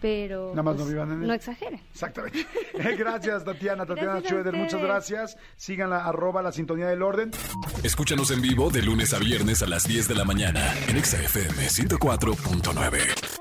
pero 0.00 0.50
Nada 0.50 0.62
más 0.62 0.76
no 0.76 0.82
pues, 0.82 0.92
vivan 0.92 1.12
en 1.12 1.22
él. 1.22 1.28
no 1.28 1.34
exageren. 1.34 1.80
Exactamente. 1.92 2.46
gracias, 2.98 3.44
Tatiana, 3.44 3.86
Tatiana 3.86 4.20
Schroeder, 4.20 4.54
muchas 4.54 4.80
gracias. 4.80 5.36
Síganla, 5.56 6.04
arroba 6.04 6.42
la 6.42 6.52
sintonía 6.52 6.86
del 6.86 7.02
orden. 7.02 7.30
Escúchanos 7.82 8.30
en 8.30 8.40
vivo 8.42 8.70
de 8.70 8.82
lunes 8.82 9.12
a 9.14 9.18
viernes 9.18 9.62
a 9.62 9.66
las 9.66 9.86
10 9.86 10.08
de 10.08 10.14
la 10.14 10.24
mañana 10.24 10.74
en 10.88 10.96
Exa 10.96 11.20
FM 11.22 11.66
104.9. 11.66 13.37